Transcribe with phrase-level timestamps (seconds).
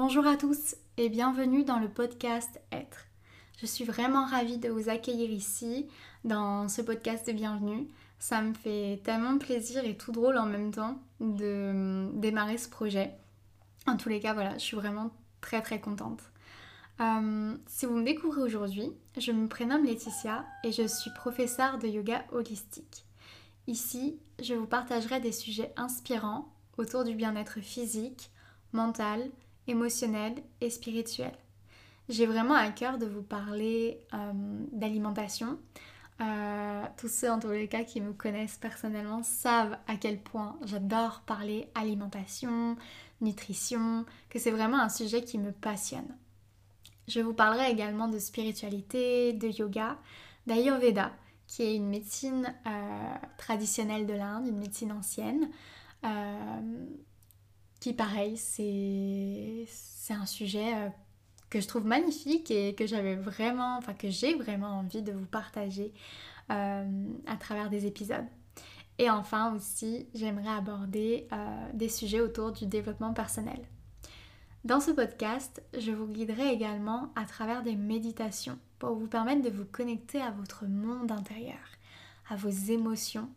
[0.00, 3.08] Bonjour à tous et bienvenue dans le podcast Être.
[3.60, 5.88] Je suis vraiment ravie de vous accueillir ici
[6.22, 7.88] dans ce podcast de bienvenue.
[8.20, 13.10] Ça me fait tellement plaisir et tout drôle en même temps de démarrer ce projet.
[13.88, 16.22] En tous les cas, voilà, je suis vraiment très très contente.
[17.00, 21.88] Euh, si vous me découvrez aujourd'hui, je me prénomme Laetitia et je suis professeure de
[21.88, 23.04] yoga holistique.
[23.66, 28.30] Ici, je vous partagerai des sujets inspirants autour du bien-être physique,
[28.72, 29.28] mental,
[29.68, 31.32] émotionnel et spirituel.
[32.08, 34.32] J'ai vraiment à cœur de vous parler euh,
[34.72, 35.58] d'alimentation.
[36.20, 40.58] Euh, tous ceux en tous les cas qui me connaissent personnellement savent à quel point
[40.64, 42.76] j'adore parler alimentation,
[43.20, 46.16] nutrition, que c'est vraiment un sujet qui me passionne.
[47.06, 49.98] Je vous parlerai également de spiritualité, de yoga,
[50.46, 51.12] d'Ayurveda,
[51.46, 55.48] qui est une médecine euh, traditionnelle de l'Inde, une médecine ancienne,
[57.80, 59.66] qui pareil, c'est
[60.12, 60.88] un sujet euh,
[61.50, 65.26] que je trouve magnifique et que j'avais vraiment, enfin que j'ai vraiment envie de vous
[65.26, 65.92] partager
[66.50, 66.86] euh,
[67.26, 68.26] à travers des épisodes.
[68.98, 73.60] Et enfin aussi, j'aimerais aborder euh, des sujets autour du développement personnel.
[74.64, 79.50] Dans ce podcast, je vous guiderai également à travers des méditations pour vous permettre de
[79.50, 81.58] vous connecter à votre monde intérieur,
[82.28, 83.30] à vos émotions,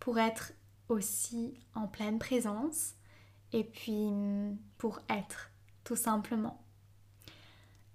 [0.00, 0.52] pour être
[0.88, 2.94] aussi en pleine présence,
[3.52, 4.10] et puis
[4.78, 5.50] pour être,
[5.84, 6.62] tout simplement.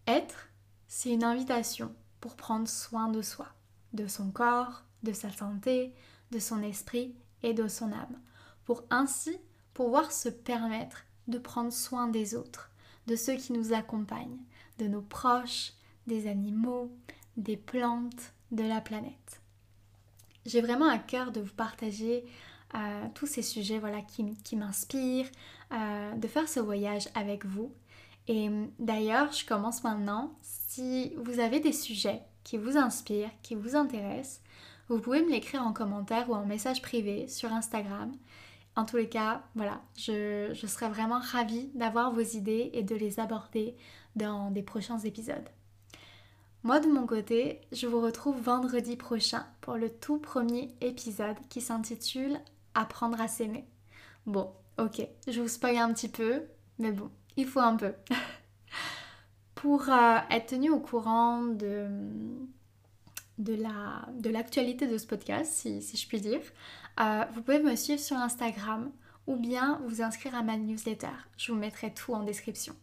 [0.05, 0.49] Être,
[0.87, 3.47] c'est une invitation pour prendre soin de soi,
[3.93, 5.93] de son corps, de sa santé,
[6.31, 8.19] de son esprit et de son âme,
[8.65, 9.37] pour ainsi
[9.73, 12.71] pouvoir se permettre de prendre soin des autres,
[13.07, 14.43] de ceux qui nous accompagnent,
[14.79, 15.73] de nos proches,
[16.07, 16.91] des animaux,
[17.35, 19.41] des plantes, de la planète.
[20.45, 22.25] J'ai vraiment à cœur de vous partager
[23.13, 25.29] tous ces sujets voilà, qui, m'inspirent,
[25.71, 27.71] de faire ce voyage avec vous.
[28.27, 30.33] Et d'ailleurs, je commence maintenant.
[30.41, 34.41] Si vous avez des sujets qui vous inspirent, qui vous intéressent,
[34.89, 38.11] vous pouvez me l'écrire en commentaire ou en message privé sur Instagram.
[38.75, 43.19] En tous les cas, voilà, je serais vraiment ravie d'avoir vos idées et de les
[43.19, 43.75] aborder
[44.15, 45.49] dans des prochains épisodes.
[46.63, 51.61] Moi de mon côté, je vous retrouve vendredi prochain pour le tout premier épisode qui
[51.61, 52.39] s'intitule
[52.77, 53.65] apprendre à s'aimer.
[54.25, 56.43] Bon, ok, je vous spoil un petit peu,
[56.79, 57.93] mais bon, il faut un peu.
[59.55, 61.87] Pour euh, être tenu au courant de,
[63.39, 66.41] de, la, de l'actualité de ce podcast, si, je puis dire,
[66.99, 68.91] euh, vous pouvez me suivre sur Instagram
[69.25, 71.07] ou bien vous inscrire à ma newsletter.
[71.37, 72.75] Je vous mettrai tout en description.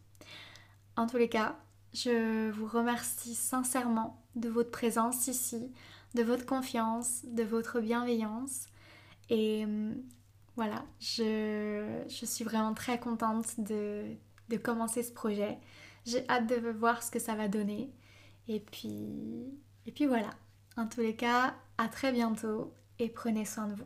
[0.97, 1.57] En tous les cas,
[1.93, 5.73] je vous remercie sincèrement de votre présence ici,
[6.15, 8.67] de votre confiance, de votre bienveillance.
[9.31, 10.03] Et hum,
[10.57, 14.05] voilà, je, suis vraiment très contente de,
[14.49, 15.59] de commencer ce projet.
[16.07, 17.91] J'ai hâte de voir ce que ça va donner.
[18.49, 19.45] Et puis,
[19.87, 20.31] et puis voilà.
[20.77, 23.85] En tous les cas, à très bientôt et prenez soin de vous.